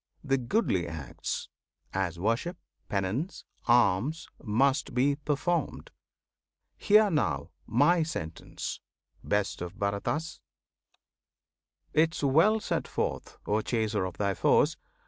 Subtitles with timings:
[0.23, 1.47] the goodly acts
[1.93, 2.57] As worship,
[2.89, 5.91] penance, alms must be performed!"
[6.75, 8.79] Hear now My sentence,
[9.23, 10.39] Best of Bharatas!
[11.93, 14.75] 'Tis well set forth, O Chaser of thy Foes!